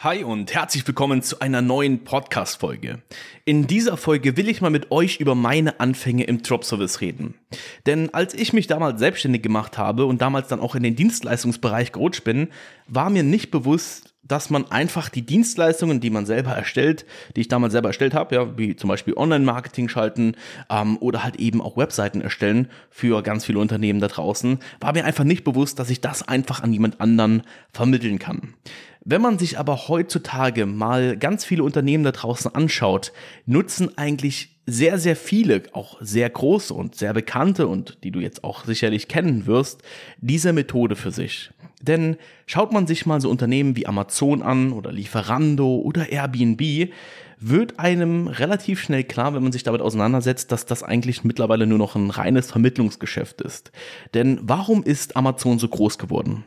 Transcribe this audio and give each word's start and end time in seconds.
Hi 0.00 0.22
und 0.22 0.54
herzlich 0.54 0.86
willkommen 0.86 1.22
zu 1.22 1.40
einer 1.40 1.60
neuen 1.60 2.04
Podcast-Folge. 2.04 3.02
In 3.44 3.66
dieser 3.66 3.96
Folge 3.96 4.36
will 4.36 4.48
ich 4.48 4.60
mal 4.60 4.70
mit 4.70 4.92
euch 4.92 5.18
über 5.18 5.34
meine 5.34 5.80
Anfänge 5.80 6.22
im 6.22 6.40
Drop-Service 6.40 7.00
reden. 7.00 7.34
Denn 7.84 8.14
als 8.14 8.32
ich 8.32 8.52
mich 8.52 8.68
damals 8.68 9.00
selbstständig 9.00 9.42
gemacht 9.42 9.76
habe 9.76 10.06
und 10.06 10.22
damals 10.22 10.46
dann 10.46 10.60
auch 10.60 10.76
in 10.76 10.84
den 10.84 10.94
Dienstleistungsbereich 10.94 11.90
gerutscht 11.90 12.22
bin, 12.22 12.46
war 12.86 13.10
mir 13.10 13.24
nicht 13.24 13.50
bewusst, 13.50 14.14
dass 14.22 14.50
man 14.50 14.70
einfach 14.70 15.08
die 15.08 15.22
Dienstleistungen, 15.22 16.00
die 16.00 16.10
man 16.10 16.26
selber 16.26 16.52
erstellt, 16.52 17.04
die 17.34 17.40
ich 17.40 17.48
damals 17.48 17.72
selber 17.72 17.88
erstellt 17.88 18.14
habe, 18.14 18.34
ja, 18.34 18.58
wie 18.58 18.76
zum 18.76 18.88
Beispiel 18.88 19.14
Online-Marketing 19.14 19.88
schalten 19.88 20.36
ähm, 20.70 20.98
oder 20.98 21.24
halt 21.24 21.36
eben 21.36 21.60
auch 21.60 21.76
Webseiten 21.76 22.20
erstellen 22.20 22.68
für 22.90 23.22
ganz 23.22 23.46
viele 23.46 23.58
Unternehmen 23.58 24.00
da 24.00 24.08
draußen, 24.08 24.58
war 24.80 24.92
mir 24.92 25.04
einfach 25.04 25.24
nicht 25.24 25.44
bewusst, 25.44 25.78
dass 25.78 25.90
ich 25.90 26.00
das 26.00 26.28
einfach 26.28 26.62
an 26.62 26.72
jemand 26.72 27.00
anderen 27.00 27.42
vermitteln 27.72 28.18
kann. 28.18 28.54
Wenn 29.10 29.22
man 29.22 29.38
sich 29.38 29.58
aber 29.58 29.88
heutzutage 29.88 30.66
mal 30.66 31.16
ganz 31.16 31.42
viele 31.42 31.64
Unternehmen 31.64 32.04
da 32.04 32.12
draußen 32.12 32.54
anschaut, 32.54 33.14
nutzen 33.46 33.96
eigentlich 33.96 34.58
sehr, 34.66 34.98
sehr 34.98 35.16
viele, 35.16 35.62
auch 35.72 35.96
sehr 36.02 36.28
große 36.28 36.74
und 36.74 36.94
sehr 36.94 37.14
bekannte 37.14 37.68
und 37.68 37.96
die 38.04 38.10
du 38.10 38.20
jetzt 38.20 38.44
auch 38.44 38.66
sicherlich 38.66 39.08
kennen 39.08 39.46
wirst, 39.46 39.80
diese 40.20 40.52
Methode 40.52 40.94
für 40.94 41.10
sich. 41.10 41.50
Denn 41.80 42.18
schaut 42.44 42.70
man 42.70 42.86
sich 42.86 43.06
mal 43.06 43.22
so 43.22 43.30
Unternehmen 43.30 43.76
wie 43.76 43.86
Amazon 43.86 44.42
an 44.42 44.72
oder 44.72 44.92
Lieferando 44.92 45.76
oder 45.76 46.12
Airbnb, 46.12 46.92
wird 47.40 47.78
einem 47.78 48.26
relativ 48.26 48.78
schnell 48.82 49.04
klar, 49.04 49.32
wenn 49.32 49.42
man 49.42 49.52
sich 49.52 49.62
damit 49.62 49.80
auseinandersetzt, 49.80 50.52
dass 50.52 50.66
das 50.66 50.82
eigentlich 50.82 51.24
mittlerweile 51.24 51.66
nur 51.66 51.78
noch 51.78 51.96
ein 51.96 52.10
reines 52.10 52.50
Vermittlungsgeschäft 52.50 53.40
ist. 53.40 53.72
Denn 54.12 54.38
warum 54.42 54.82
ist 54.82 55.16
Amazon 55.16 55.58
so 55.58 55.68
groß 55.68 55.96
geworden? 55.96 56.44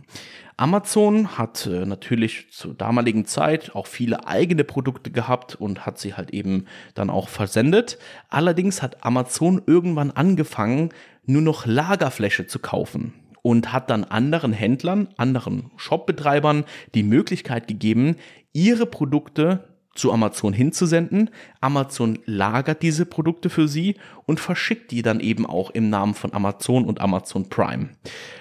Amazon 0.61 1.39
hat 1.39 1.65
äh, 1.65 1.87
natürlich 1.87 2.51
zur 2.51 2.75
damaligen 2.75 3.25
Zeit 3.25 3.73
auch 3.73 3.87
viele 3.87 4.27
eigene 4.27 4.63
Produkte 4.63 5.09
gehabt 5.09 5.55
und 5.55 5.87
hat 5.87 5.97
sie 5.97 6.13
halt 6.13 6.29
eben 6.29 6.67
dann 6.93 7.09
auch 7.09 7.29
versendet. 7.29 7.97
Allerdings 8.29 8.83
hat 8.83 9.03
Amazon 9.03 9.59
irgendwann 9.65 10.11
angefangen, 10.11 10.89
nur 11.25 11.41
noch 11.41 11.65
Lagerfläche 11.65 12.45
zu 12.45 12.59
kaufen 12.59 13.11
und 13.41 13.73
hat 13.73 13.89
dann 13.89 14.03
anderen 14.03 14.53
Händlern, 14.53 15.07
anderen 15.17 15.71
Shopbetreibern 15.77 16.65
die 16.93 17.01
Möglichkeit 17.01 17.67
gegeben, 17.67 18.17
ihre 18.53 18.85
Produkte 18.85 19.70
zu 19.93 20.11
Amazon 20.13 20.53
hinzusenden. 20.53 21.29
Amazon 21.59 22.19
lagert 22.25 22.81
diese 22.81 23.05
Produkte 23.05 23.49
für 23.49 23.67
sie 23.67 23.95
und 24.25 24.39
verschickt 24.39 24.91
die 24.91 25.01
dann 25.01 25.19
eben 25.19 25.45
auch 25.45 25.69
im 25.71 25.89
Namen 25.89 26.13
von 26.13 26.33
Amazon 26.33 26.85
und 26.85 27.01
Amazon 27.01 27.49
Prime. 27.49 27.89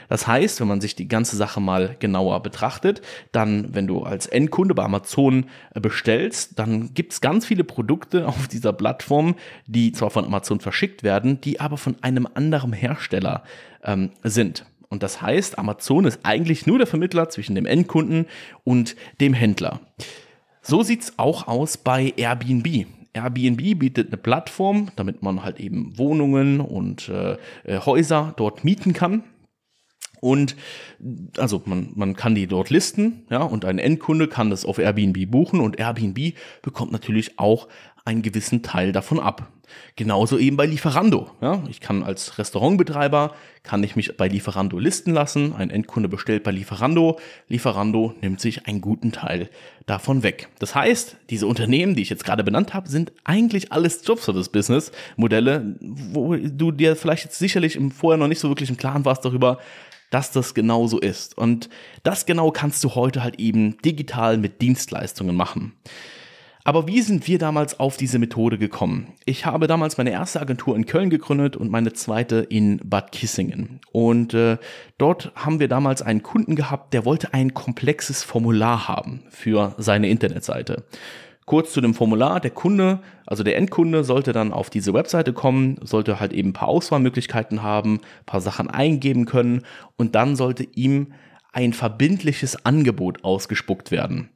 Das 0.08 0.26
heißt, 0.26 0.60
wenn 0.60 0.68
man 0.68 0.80
sich 0.80 0.94
die 0.94 1.08
ganze 1.08 1.36
Sache 1.36 1.60
mal 1.60 1.96
genauer 1.98 2.42
betrachtet, 2.42 3.02
dann, 3.32 3.74
wenn 3.74 3.86
du 3.86 4.02
als 4.02 4.26
Endkunde 4.26 4.74
bei 4.74 4.84
Amazon 4.84 5.46
äh, 5.74 5.80
bestellst, 5.80 6.58
dann 6.58 6.94
gibt's 6.94 7.20
ganz 7.20 7.46
viele 7.46 7.64
Produkte 7.64 8.28
auf 8.28 8.46
dieser 8.48 8.72
Plattform, 8.72 9.34
die 9.66 9.92
zwar 9.92 10.10
von 10.10 10.24
Amazon 10.24 10.60
verschickt 10.60 11.02
werden, 11.02 11.40
die 11.40 11.60
aber 11.60 11.78
von 11.78 11.96
einem 12.02 12.28
anderen 12.34 12.72
Hersteller 12.72 13.42
ähm, 13.82 14.10
sind. 14.22 14.66
Und 14.88 15.04
das 15.04 15.22
heißt, 15.22 15.58
Amazon 15.58 16.04
ist 16.04 16.20
eigentlich 16.24 16.66
nur 16.66 16.78
der 16.78 16.86
Vermittler 16.86 17.28
zwischen 17.28 17.54
dem 17.54 17.64
Endkunden 17.64 18.26
und 18.64 18.96
dem 19.20 19.34
Händler. 19.34 19.80
So 20.62 20.82
sieht's 20.82 21.14
auch 21.18 21.48
aus 21.48 21.76
bei 21.76 22.12
Airbnb. 22.16 22.86
Airbnb 23.12 23.78
bietet 23.78 24.08
eine 24.08 24.16
Plattform, 24.16 24.90
damit 24.96 25.22
man 25.22 25.42
halt 25.42 25.58
eben 25.58 25.98
Wohnungen 25.98 26.60
und 26.60 27.08
äh, 27.08 27.36
äh, 27.64 27.80
Häuser 27.80 28.34
dort 28.36 28.64
mieten 28.64 28.92
kann. 28.92 29.24
Und 30.20 30.54
also 31.38 31.62
man, 31.64 31.92
man 31.94 32.14
kann 32.14 32.34
die 32.34 32.46
dort 32.46 32.68
listen, 32.68 33.26
ja, 33.30 33.42
und 33.42 33.64
ein 33.64 33.78
Endkunde 33.78 34.28
kann 34.28 34.50
das 34.50 34.66
auf 34.66 34.78
Airbnb 34.78 35.30
buchen 35.30 35.60
und 35.60 35.78
Airbnb 35.78 36.34
bekommt 36.60 36.92
natürlich 36.92 37.38
auch 37.38 37.68
einen 38.04 38.22
gewissen 38.22 38.62
Teil 38.62 38.92
davon 38.92 39.18
ab. 39.18 39.50
Genauso 39.96 40.38
eben 40.38 40.56
bei 40.56 40.66
Lieferando. 40.66 41.30
Ja, 41.40 41.62
ich 41.68 41.80
kann 41.80 42.02
als 42.02 42.38
Restaurantbetreiber, 42.38 43.34
kann 43.62 43.82
ich 43.82 43.96
mich 43.96 44.16
bei 44.16 44.28
Lieferando 44.28 44.78
listen 44.78 45.12
lassen. 45.12 45.54
Ein 45.54 45.70
Endkunde 45.70 46.08
bestellt 46.08 46.42
bei 46.42 46.50
Lieferando. 46.50 47.18
Lieferando 47.48 48.14
nimmt 48.20 48.40
sich 48.40 48.66
einen 48.66 48.80
guten 48.80 49.12
Teil 49.12 49.50
davon 49.86 50.22
weg. 50.22 50.48
Das 50.58 50.74
heißt, 50.74 51.16
diese 51.30 51.46
Unternehmen, 51.46 51.94
die 51.94 52.02
ich 52.02 52.10
jetzt 52.10 52.24
gerade 52.24 52.44
benannt 52.44 52.74
habe, 52.74 52.88
sind 52.88 53.12
eigentlich 53.24 53.72
alles 53.72 54.06
Jobservice-Business-Modelle, 54.06 55.76
wo 55.80 56.36
du 56.36 56.72
dir 56.72 56.96
vielleicht 56.96 57.24
jetzt 57.24 57.38
sicherlich 57.38 57.76
im 57.76 57.90
Vorher 57.90 58.18
noch 58.18 58.28
nicht 58.28 58.40
so 58.40 58.48
wirklich 58.48 58.70
im 58.70 58.76
Klaren 58.76 59.04
warst 59.04 59.24
darüber, 59.24 59.58
dass 60.10 60.32
das 60.32 60.54
genau 60.54 60.86
so 60.86 60.98
ist. 60.98 61.38
Und 61.38 61.68
das 62.02 62.26
genau 62.26 62.50
kannst 62.50 62.84
du 62.84 62.94
heute 62.94 63.22
halt 63.22 63.38
eben 63.38 63.78
digital 63.78 64.36
mit 64.36 64.60
Dienstleistungen 64.60 65.36
machen. 65.36 65.74
Aber 66.70 66.86
wie 66.86 67.02
sind 67.02 67.26
wir 67.26 67.40
damals 67.40 67.80
auf 67.80 67.96
diese 67.96 68.20
Methode 68.20 68.56
gekommen? 68.56 69.14
Ich 69.24 69.44
habe 69.44 69.66
damals 69.66 69.98
meine 69.98 70.12
erste 70.12 70.40
Agentur 70.40 70.76
in 70.76 70.86
Köln 70.86 71.10
gegründet 71.10 71.56
und 71.56 71.68
meine 71.68 71.94
zweite 71.94 72.46
in 72.48 72.78
Bad 72.84 73.10
Kissingen. 73.10 73.80
Und 73.90 74.34
äh, 74.34 74.56
dort 74.96 75.32
haben 75.34 75.58
wir 75.58 75.66
damals 75.66 76.00
einen 76.00 76.22
Kunden 76.22 76.54
gehabt, 76.54 76.94
der 76.94 77.04
wollte 77.04 77.34
ein 77.34 77.54
komplexes 77.54 78.22
Formular 78.22 78.86
haben 78.86 79.24
für 79.30 79.74
seine 79.78 80.08
Internetseite. 80.10 80.84
Kurz 81.44 81.72
zu 81.72 81.80
dem 81.80 81.92
Formular, 81.92 82.38
der 82.38 82.52
Kunde, 82.52 83.00
also 83.26 83.42
der 83.42 83.56
Endkunde 83.56 84.04
sollte 84.04 84.32
dann 84.32 84.52
auf 84.52 84.70
diese 84.70 84.94
Webseite 84.94 85.32
kommen, 85.32 85.76
sollte 85.82 86.20
halt 86.20 86.32
eben 86.32 86.50
ein 86.50 86.52
paar 86.52 86.68
Auswahlmöglichkeiten 86.68 87.64
haben, 87.64 87.94
ein 87.94 88.26
paar 88.26 88.40
Sachen 88.40 88.70
eingeben 88.70 89.24
können 89.24 89.62
und 89.96 90.14
dann 90.14 90.36
sollte 90.36 90.62
ihm 90.62 91.14
ein 91.52 91.72
verbindliches 91.72 92.64
Angebot 92.64 93.24
ausgespuckt 93.24 93.90
werden. 93.90 94.30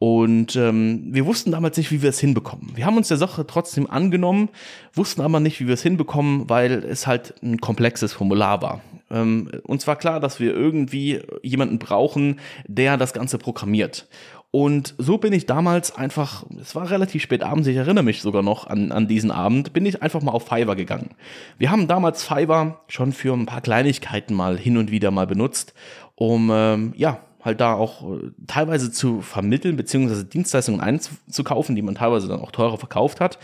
Und 0.00 0.54
ähm, 0.54 1.08
wir 1.10 1.26
wussten 1.26 1.50
damals 1.50 1.76
nicht, 1.76 1.90
wie 1.90 2.02
wir 2.02 2.10
es 2.10 2.20
hinbekommen. 2.20 2.70
Wir 2.76 2.86
haben 2.86 2.96
uns 2.96 3.08
der 3.08 3.16
Sache 3.16 3.46
trotzdem 3.46 3.90
angenommen, 3.90 4.48
wussten 4.94 5.22
aber 5.22 5.40
nicht, 5.40 5.58
wie 5.60 5.66
wir 5.66 5.74
es 5.74 5.82
hinbekommen, 5.82 6.48
weil 6.48 6.84
es 6.84 7.08
halt 7.08 7.34
ein 7.42 7.60
komplexes 7.60 8.12
Formular 8.12 8.62
war. 8.62 8.80
Ähm, 9.10 9.50
uns 9.64 9.86
war 9.88 9.96
klar, 9.96 10.20
dass 10.20 10.38
wir 10.38 10.54
irgendwie 10.54 11.20
jemanden 11.42 11.80
brauchen, 11.80 12.38
der 12.68 12.96
das 12.96 13.12
Ganze 13.12 13.38
programmiert. 13.38 14.06
Und 14.50 14.94
so 14.96 15.18
bin 15.18 15.32
ich 15.32 15.44
damals 15.44 15.94
einfach, 15.94 16.44
es 16.60 16.74
war 16.74 16.90
relativ 16.90 17.22
spät 17.22 17.42
abends, 17.42 17.68
ich 17.68 17.76
erinnere 17.76 18.04
mich 18.04 18.22
sogar 18.22 18.42
noch 18.42 18.66
an, 18.66 18.92
an 18.92 19.06
diesen 19.06 19.30
Abend, 19.30 19.74
bin 19.74 19.84
ich 19.84 20.02
einfach 20.02 20.22
mal 20.22 20.32
auf 20.32 20.46
Fiverr 20.46 20.74
gegangen. 20.74 21.10
Wir 21.58 21.70
haben 21.70 21.86
damals 21.86 22.24
Fiverr 22.24 22.80
schon 22.88 23.12
für 23.12 23.34
ein 23.34 23.44
paar 23.44 23.60
Kleinigkeiten 23.60 24.32
mal 24.32 24.56
hin 24.56 24.78
und 24.78 24.90
wieder 24.90 25.10
mal 25.10 25.26
benutzt, 25.26 25.74
um 26.14 26.50
ähm, 26.50 26.94
ja 26.96 27.20
halt 27.42 27.60
da 27.60 27.74
auch 27.74 28.02
äh, 28.02 28.30
teilweise 28.46 28.90
zu 28.90 29.20
vermitteln, 29.20 29.76
beziehungsweise 29.76 30.24
Dienstleistungen 30.24 30.80
einzukaufen, 30.80 31.76
die 31.76 31.82
man 31.82 31.94
teilweise 31.94 32.28
dann 32.28 32.40
auch 32.40 32.50
teurer 32.50 32.78
verkauft 32.78 33.20
hat, 33.20 33.38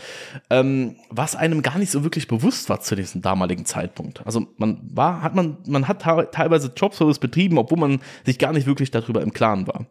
ähm, 0.49 0.95
was 1.09 1.35
einem 1.35 1.61
gar 1.61 1.77
nicht 1.77 1.91
so 1.91 2.03
wirklich 2.03 2.27
bewusst 2.27 2.69
war 2.69 2.81
zu 2.81 2.95
diesem 2.95 3.21
damaligen 3.21 3.65
Zeitpunkt. 3.65 4.25
Also 4.25 4.47
man 4.57 4.79
war, 4.93 5.21
hat 5.21 5.35
man, 5.35 5.57
man 5.67 5.87
hat 5.87 6.01
teilweise 6.01 6.71
Jobservice 6.75 7.19
betrieben, 7.19 7.57
obwohl 7.57 7.79
man 7.79 7.99
sich 8.25 8.37
gar 8.37 8.53
nicht 8.53 8.67
wirklich 8.67 8.91
darüber 8.91 9.21
im 9.21 9.33
Klaren 9.33 9.67
war. 9.67 9.85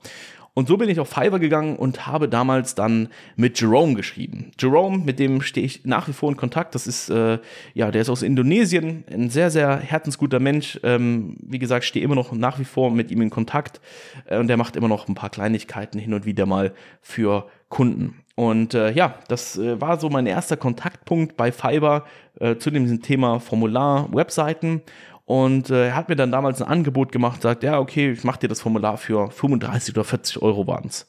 Und 0.57 0.69
so 0.69 0.77
bin 0.77 0.89
ich 0.89 1.01
auf 1.01 1.09
Fiverr 1.09 1.41
gegangen 1.41 1.75
und 1.75 2.07
habe 2.07 2.29
damals 2.29 2.77
dann 2.77 3.09
mit 3.35 3.61
Jerome 3.61 3.95
geschrieben. 3.95 4.53
Jerome, 4.59 4.99
mit 4.99 5.19
dem 5.19 5.43
stehe 5.43 5.67
ich 5.67 5.85
nach 5.85 6.07
wie 6.07 6.13
vor 6.13 6.31
in 6.31 6.37
Kontakt. 6.37 6.77
Das 6.77 6.87
ist, 6.87 7.11
äh, 7.11 7.41
ja, 7.75 7.91
der 7.91 8.03
ist 8.03 8.09
aus 8.09 8.23
Indonesien, 8.23 9.03
ein 9.13 9.31
sehr, 9.31 9.51
sehr 9.51 9.77
herzensguter 9.79 10.39
Mensch. 10.39 10.79
Ähm, 10.85 11.37
wie 11.41 11.59
gesagt, 11.59 11.85
stehe 11.85 12.05
immer 12.05 12.15
noch 12.15 12.31
nach 12.33 12.61
wie 12.61 12.65
vor 12.65 12.93
mit 12.93 13.11
ihm 13.11 13.21
in 13.21 13.31
Kontakt. 13.31 13.81
Äh, 14.27 14.39
und 14.39 14.47
der 14.47 14.57
macht 14.57 14.77
immer 14.77 14.89
noch 14.89 15.09
ein 15.09 15.17
paar 15.17 15.31
Kleinigkeiten 15.31 15.99
hin 15.99 16.15
und 16.15 16.25
wieder 16.25 16.47
mal 16.47 16.73
für 17.03 17.49
Kunden. 17.69 18.21
Und 18.37 18.75
äh, 18.75 18.93
ja, 18.93 19.15
das 19.29 19.59
äh, 19.59 19.81
war 19.81 19.99
so 19.99 20.09
mein 20.09 20.27
erster 20.27 20.57
Kontaktpunkt 20.57 21.37
bei 21.37 21.51
Fiverr 21.51 22.05
äh, 22.39 22.57
zu 22.57 22.71
dem 22.71 23.03
Thema 23.03 23.41
Formular, 23.41 24.09
Webseiten. 24.13 24.83
Und 25.25 25.71
äh, 25.71 25.89
er 25.89 25.97
hat 25.97 26.09
mir 26.09 26.17
dann 26.17 26.33
damals 26.33 26.61
ein 26.61 26.69
Angebot 26.69 27.13
gemacht, 27.13 27.43
sagt, 27.43 27.63
ja, 27.63 27.79
okay, 27.79 28.13
ich 28.13 28.25
mache 28.25 28.41
dir 28.41 28.49
das 28.49 28.61
Formular 28.61 28.99
für 28.99 29.31
35 29.31 29.95
oder 29.95 30.05
40 30.05 30.43
Euro 30.43 30.67
waren's. 30.67 31.07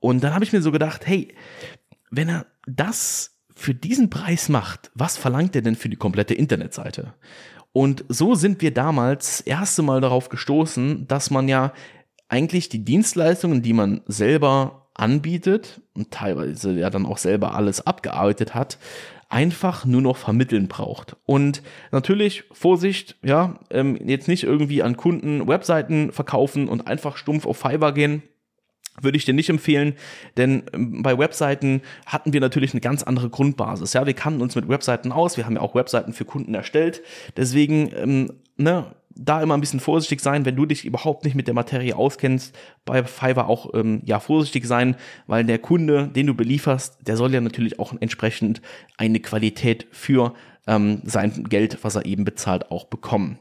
Und 0.00 0.24
dann 0.24 0.34
habe 0.34 0.44
ich 0.44 0.52
mir 0.52 0.60
so 0.60 0.72
gedacht, 0.72 1.06
hey, 1.06 1.34
wenn 2.10 2.28
er 2.28 2.46
das 2.66 3.38
für 3.54 3.74
diesen 3.74 4.10
Preis 4.10 4.48
macht, 4.48 4.90
was 4.94 5.16
verlangt 5.16 5.54
er 5.54 5.62
denn 5.62 5.76
für 5.76 5.88
die 5.88 5.96
komplette 5.96 6.34
Internetseite? 6.34 7.14
Und 7.72 8.04
so 8.08 8.34
sind 8.34 8.60
wir 8.62 8.72
damals 8.72 9.40
erste 9.40 9.82
Mal 9.82 10.00
darauf 10.00 10.28
gestoßen, 10.28 11.06
dass 11.08 11.30
man 11.30 11.48
ja 11.48 11.72
eigentlich 12.28 12.68
die 12.68 12.84
Dienstleistungen, 12.84 13.62
die 13.62 13.72
man 13.72 14.02
selber 14.06 14.88
anbietet 14.94 15.80
und 15.94 16.10
teilweise 16.10 16.72
ja 16.72 16.88
dann 16.90 17.06
auch 17.06 17.18
selber 17.18 17.54
alles 17.54 17.84
abgearbeitet 17.84 18.54
hat, 18.54 18.78
einfach 19.28 19.84
nur 19.84 20.02
noch 20.02 20.16
vermitteln 20.16 20.68
braucht. 20.68 21.16
Und 21.24 21.62
natürlich, 21.92 22.44
Vorsicht, 22.52 23.16
ja, 23.22 23.58
ähm, 23.70 23.98
jetzt 24.04 24.28
nicht 24.28 24.44
irgendwie 24.44 24.82
an 24.82 24.96
Kunden 24.96 25.46
Webseiten 25.48 26.12
verkaufen 26.12 26.68
und 26.68 26.86
einfach 26.86 27.16
stumpf 27.16 27.46
auf 27.46 27.56
Fiverr 27.56 27.92
gehen 27.92 28.22
würde 29.00 29.16
ich 29.16 29.24
dir 29.24 29.34
nicht 29.34 29.48
empfehlen, 29.48 29.94
denn 30.36 30.64
ähm, 30.72 31.02
bei 31.02 31.18
Webseiten 31.18 31.82
hatten 32.06 32.32
wir 32.32 32.40
natürlich 32.40 32.72
eine 32.74 32.80
ganz 32.80 33.02
andere 33.02 33.28
Grundbasis. 33.28 33.92
Ja, 33.92 34.06
wir 34.06 34.14
kannten 34.14 34.40
uns 34.40 34.54
mit 34.54 34.68
Webseiten 34.68 35.12
aus, 35.12 35.36
wir 35.36 35.46
haben 35.46 35.56
ja 35.56 35.62
auch 35.62 35.74
Webseiten 35.74 36.12
für 36.12 36.24
Kunden 36.24 36.54
erstellt. 36.54 37.02
Deswegen, 37.36 37.90
ähm, 37.96 38.32
ne, 38.56 38.94
da 39.16 39.42
immer 39.42 39.54
ein 39.54 39.60
bisschen 39.60 39.80
vorsichtig 39.80 40.20
sein, 40.20 40.44
wenn 40.44 40.56
du 40.56 40.66
dich 40.66 40.84
überhaupt 40.84 41.24
nicht 41.24 41.34
mit 41.34 41.46
der 41.46 41.54
Materie 41.54 41.96
auskennst. 41.96 42.54
Bei 42.84 43.04
Fiverr 43.04 43.48
auch 43.48 43.72
ähm, 43.74 44.02
ja 44.04 44.20
vorsichtig 44.20 44.66
sein, 44.66 44.96
weil 45.26 45.44
der 45.44 45.58
Kunde, 45.58 46.08
den 46.08 46.26
du 46.26 46.34
belieferst, 46.34 46.98
der 47.06 47.16
soll 47.16 47.32
ja 47.32 47.40
natürlich 47.40 47.78
auch 47.78 47.94
entsprechend 48.00 48.60
eine 48.96 49.20
Qualität 49.20 49.86
für 49.92 50.34
ähm, 50.66 51.02
sein 51.04 51.44
Geld, 51.44 51.78
was 51.82 51.94
er 51.94 52.06
eben 52.06 52.24
bezahlt, 52.24 52.70
auch 52.70 52.84
bekommen. 52.84 53.38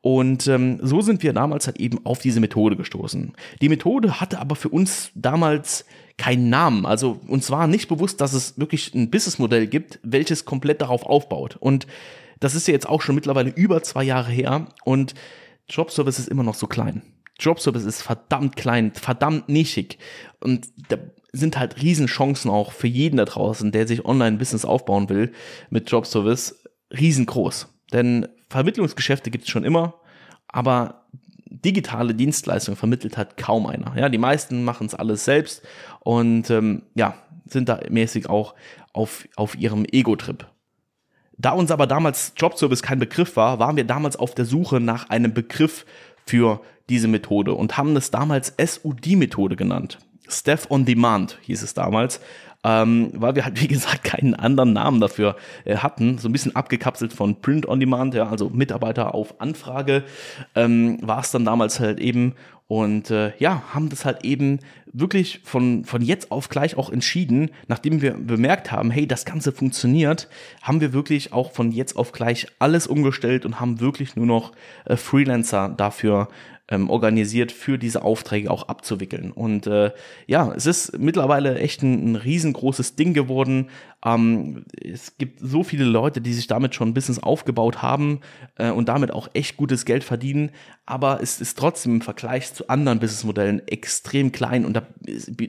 Und 0.00 0.46
ähm, 0.46 0.78
so 0.82 1.00
sind 1.00 1.24
wir 1.24 1.32
damals 1.32 1.66
halt 1.66 1.80
eben 1.80 2.06
auf 2.06 2.20
diese 2.20 2.38
Methode 2.38 2.76
gestoßen. 2.76 3.32
Die 3.60 3.68
Methode 3.68 4.20
hatte 4.20 4.38
aber 4.38 4.54
für 4.54 4.68
uns 4.68 5.10
damals 5.16 5.84
keinen 6.16 6.48
Namen. 6.48 6.86
Also 6.86 7.20
uns 7.26 7.50
war 7.50 7.66
nicht 7.66 7.88
bewusst, 7.88 8.20
dass 8.20 8.32
es 8.32 8.56
wirklich 8.56 8.94
ein 8.94 9.10
Businessmodell 9.10 9.66
gibt, 9.66 9.98
welches 10.04 10.44
komplett 10.44 10.80
darauf 10.80 11.04
aufbaut. 11.04 11.56
Und 11.58 11.88
das 12.40 12.54
ist 12.54 12.68
ja 12.68 12.72
jetzt 12.72 12.88
auch 12.88 13.02
schon 13.02 13.14
mittlerweile 13.14 13.50
über 13.50 13.82
zwei 13.82 14.04
Jahre 14.04 14.30
her 14.30 14.66
und 14.84 15.14
Jobservice 15.68 16.18
ist 16.18 16.28
immer 16.28 16.42
noch 16.42 16.54
so 16.54 16.66
klein. 16.66 17.02
Jobservice 17.38 17.84
ist 17.84 18.02
verdammt 18.02 18.56
klein, 18.56 18.92
verdammt 18.94 19.48
nischig 19.48 19.98
und 20.40 20.68
da 20.88 20.96
sind 21.32 21.58
halt 21.58 21.82
Riesenchancen 21.82 22.50
auch 22.50 22.72
für 22.72 22.86
jeden 22.86 23.18
da 23.18 23.24
draußen, 23.24 23.72
der 23.72 23.86
sich 23.86 24.04
Online-Business 24.04 24.64
aufbauen 24.64 25.08
will 25.08 25.32
mit 25.70 25.90
Jobservice, 25.90 26.62
riesengroß. 26.90 27.68
Denn 27.92 28.26
Vermittlungsgeschäfte 28.48 29.30
gibt 29.30 29.44
es 29.44 29.50
schon 29.50 29.64
immer, 29.64 29.94
aber 30.48 31.06
digitale 31.44 32.14
Dienstleistungen 32.14 32.76
vermittelt 32.76 33.16
hat 33.16 33.36
kaum 33.36 33.66
einer. 33.66 33.96
Ja, 33.96 34.08
die 34.08 34.18
meisten 34.18 34.64
machen 34.64 34.86
es 34.86 34.94
alles 34.94 35.24
selbst 35.24 35.62
und 36.00 36.50
ähm, 36.50 36.82
ja, 36.94 37.14
sind 37.44 37.68
da 37.68 37.80
mäßig 37.88 38.28
auch 38.28 38.54
auf, 38.92 39.28
auf 39.36 39.56
ihrem 39.56 39.84
Ego-Trip. 39.84 40.46
Da 41.38 41.50
uns 41.50 41.70
aber 41.70 41.86
damals 41.86 42.32
Jobservice 42.36 42.82
kein 42.82 42.98
Begriff 42.98 43.36
war, 43.36 43.58
waren 43.58 43.76
wir 43.76 43.84
damals 43.84 44.16
auf 44.16 44.34
der 44.34 44.44
Suche 44.44 44.80
nach 44.80 45.10
einem 45.10 45.34
Begriff 45.34 45.84
für 46.24 46.60
diese 46.88 47.08
Methode 47.08 47.52
und 47.54 47.76
haben 47.76 47.96
es 47.96 48.10
damals 48.10 48.54
SUD-Methode 48.58 49.56
genannt. 49.56 49.98
Staff 50.28 50.70
on 50.70 50.84
Demand 50.84 51.38
hieß 51.42 51.62
es 51.62 51.74
damals, 51.74 52.20
ähm, 52.64 53.10
weil 53.14 53.36
wir 53.36 53.44
halt, 53.44 53.60
wie 53.60 53.68
gesagt, 53.68 54.02
keinen 54.02 54.34
anderen 54.34 54.72
Namen 54.72 55.00
dafür 55.00 55.36
äh, 55.64 55.76
hatten. 55.76 56.18
So 56.18 56.28
ein 56.28 56.32
bisschen 56.32 56.56
abgekapselt 56.56 57.12
von 57.12 57.40
Print 57.40 57.68
on 57.68 57.80
Demand, 57.80 58.14
ja, 58.14 58.28
also 58.28 58.48
Mitarbeiter 58.48 59.14
auf 59.14 59.40
Anfrage, 59.40 60.04
ähm, 60.54 60.98
war 61.02 61.20
es 61.20 61.30
dann 61.30 61.44
damals 61.44 61.80
halt 61.80 62.00
eben. 62.00 62.34
Und 62.68 63.10
äh, 63.10 63.32
ja, 63.38 63.62
haben 63.72 63.90
das 63.90 64.04
halt 64.04 64.24
eben 64.24 64.58
wirklich 64.92 65.40
von, 65.44 65.84
von 65.84 66.02
jetzt 66.02 66.32
auf 66.32 66.48
gleich 66.48 66.76
auch 66.76 66.90
entschieden, 66.90 67.50
nachdem 67.68 68.02
wir 68.02 68.14
bemerkt 68.14 68.72
haben, 68.72 68.90
hey, 68.90 69.06
das 69.06 69.24
Ganze 69.24 69.52
funktioniert, 69.52 70.28
haben 70.62 70.80
wir 70.80 70.92
wirklich 70.92 71.32
auch 71.32 71.52
von 71.52 71.70
jetzt 71.70 71.96
auf 71.96 72.10
gleich 72.12 72.48
alles 72.58 72.86
umgestellt 72.86 73.44
und 73.44 73.60
haben 73.60 73.80
wirklich 73.80 74.16
nur 74.16 74.26
noch 74.26 74.52
äh, 74.84 74.96
Freelancer 74.96 75.68
dafür 75.68 76.28
ähm, 76.68 76.90
organisiert, 76.90 77.52
für 77.52 77.78
diese 77.78 78.02
Aufträge 78.02 78.50
auch 78.50 78.68
abzuwickeln. 78.68 79.30
Und 79.30 79.66
äh, 79.66 79.92
ja, 80.26 80.52
es 80.52 80.66
ist 80.66 80.98
mittlerweile 80.98 81.58
echt 81.58 81.82
ein, 81.82 82.12
ein 82.12 82.16
riesengroßes 82.16 82.96
Ding 82.96 83.14
geworden. 83.14 83.68
Ähm, 84.04 84.64
es 84.80 85.16
gibt 85.16 85.38
so 85.40 85.62
viele 85.62 85.84
Leute, 85.84 86.20
die 86.20 86.32
sich 86.32 86.48
damit 86.48 86.74
schon 86.74 86.88
ein 86.88 86.94
Business 86.94 87.20
aufgebaut 87.20 87.82
haben 87.82 88.20
äh, 88.56 88.70
und 88.70 88.88
damit 88.88 89.12
auch 89.12 89.28
echt 89.32 89.56
gutes 89.56 89.84
Geld 89.84 90.02
verdienen. 90.02 90.50
Aber 90.86 91.20
es 91.22 91.40
ist 91.40 91.56
trotzdem 91.56 91.96
im 91.96 92.00
Vergleich 92.00 92.52
zu 92.52 92.68
anderen 92.68 92.98
Businessmodellen 92.98 93.66
extrem 93.68 94.32
klein 94.32 94.64
und 94.64 94.74
da 94.74 94.82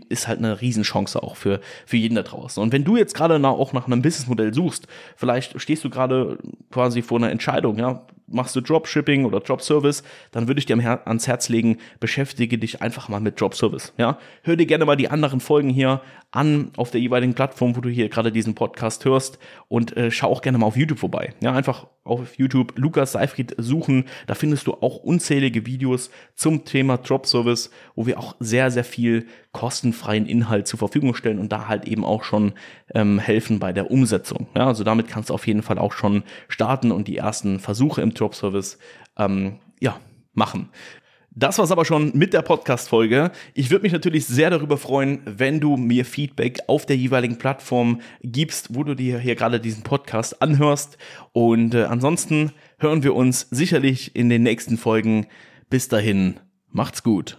ist 0.09 0.27
halt 0.27 0.39
eine 0.39 0.61
Riesenchance 0.61 1.21
auch 1.21 1.35
für, 1.35 1.61
für 1.85 1.97
jeden 1.97 2.15
da 2.15 2.23
draußen. 2.23 2.61
Und 2.61 2.71
wenn 2.71 2.83
du 2.83 2.95
jetzt 2.95 3.15
gerade 3.15 3.37
auch 3.47 3.73
nach 3.73 3.87
einem 3.87 4.01
Businessmodell 4.01 4.53
suchst, 4.53 4.87
vielleicht 5.15 5.59
stehst 5.61 5.83
du 5.83 5.89
gerade 5.89 6.37
quasi 6.71 7.01
vor 7.01 7.17
einer 7.17 7.31
Entscheidung, 7.31 7.77
ja, 7.77 8.05
machst 8.27 8.55
du 8.55 8.61
Dropshipping 8.61 9.25
oder 9.25 9.39
Dropservice, 9.39 10.03
dann 10.31 10.47
würde 10.47 10.59
ich 10.59 10.65
dir 10.65 10.77
ans 10.77 11.27
Herz 11.27 11.49
legen, 11.49 11.77
beschäftige 11.99 12.57
dich 12.57 12.81
einfach 12.81 13.09
mal 13.09 13.19
mit 13.19 13.39
Dropservice. 13.39 13.93
Ja? 13.97 14.19
Hör 14.43 14.55
dir 14.55 14.65
gerne 14.65 14.85
mal 14.85 14.95
die 14.95 15.09
anderen 15.09 15.39
Folgen 15.39 15.69
hier 15.69 16.01
an 16.31 16.71
auf 16.75 16.91
der 16.91 16.99
jeweiligen 16.99 17.33
Plattform, 17.33 17.75
wo 17.75 17.81
du 17.81 17.89
hier 17.89 18.09
gerade 18.09 18.31
diesen 18.31 18.53
Podcast 18.53 19.05
hörst 19.05 19.39
und 19.69 19.95
äh, 19.95 20.11
schau 20.11 20.27
auch 20.27 20.41
gerne 20.41 20.57
mal 20.57 20.65
auf 20.65 20.75
YouTube 20.75 20.99
vorbei. 20.99 21.33
Ja, 21.41 21.53
einfach 21.53 21.87
auf 22.03 22.37
YouTube 22.37 22.73
Lukas 22.77 23.13
Seifried 23.13 23.55
suchen. 23.57 24.05
Da 24.27 24.35
findest 24.35 24.67
du 24.67 24.73
auch 24.73 24.97
unzählige 24.97 25.65
Videos 25.65 26.09
zum 26.35 26.65
Thema 26.65 26.97
Dropservice, 26.97 27.71
wo 27.95 28.05
wir 28.05 28.19
auch 28.19 28.35
sehr, 28.39 28.71
sehr 28.71 28.83
viel 28.83 29.27
kostenfreien 29.53 30.25
Inhalt 30.25 30.67
zur 30.67 30.79
Verfügung 30.79 31.15
stellen 31.15 31.39
und 31.39 31.51
da 31.51 31.67
halt 31.67 31.85
eben 31.85 32.03
auch 32.03 32.23
schon 32.23 32.53
ähm, 32.93 33.19
helfen 33.19 33.59
bei 33.59 33.71
der 33.71 33.89
Umsetzung. 33.89 34.47
Ja, 34.55 34.67
also 34.67 34.83
damit 34.83 35.07
kannst 35.07 35.29
du 35.29 35.33
auf 35.33 35.47
jeden 35.47 35.63
Fall 35.63 35.79
auch 35.79 35.93
schon 35.93 36.23
starten 36.49 36.91
und 36.91 37.07
die 37.07 37.17
ersten 37.17 37.59
Versuche 37.59 38.01
im 38.01 38.13
Dropservice 38.13 38.77
ähm, 39.17 39.59
ja, 39.79 39.99
machen. 40.33 40.69
Das 41.39 41.59
war's 41.59 41.69
aber 41.69 41.85
schon 41.85 42.13
mit 42.15 42.33
der 42.33 42.41
Podcast-Folge. 42.41 43.29
Ich 43.53 43.69
würde 43.69 43.83
mich 43.83 43.91
natürlich 43.91 44.25
sehr 44.25 44.49
darüber 44.49 44.75
freuen, 44.75 45.19
wenn 45.23 45.59
du 45.59 45.77
mir 45.77 46.03
Feedback 46.03 46.61
auf 46.65 46.87
der 46.87 46.97
jeweiligen 46.97 47.37
Plattform 47.37 48.01
gibst, 48.23 48.73
wo 48.73 48.83
du 48.83 48.95
dir 48.95 49.19
hier 49.19 49.35
gerade 49.35 49.59
diesen 49.59 49.83
Podcast 49.83 50.41
anhörst. 50.41 50.97
Und 51.33 51.75
äh, 51.75 51.83
ansonsten 51.83 52.53
hören 52.79 53.03
wir 53.03 53.13
uns 53.13 53.41
sicherlich 53.51 54.15
in 54.15 54.29
den 54.29 54.41
nächsten 54.41 54.79
Folgen. 54.79 55.27
Bis 55.69 55.87
dahin, 55.87 56.39
macht's 56.71 57.03
gut. 57.03 57.35